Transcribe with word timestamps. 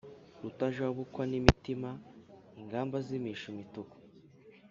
Rutajabukwa 0.41 1.21
n’imitima 1.31 1.89
ingamba 2.61 2.97
zimisha 3.07 3.43
imituku, 3.53 3.95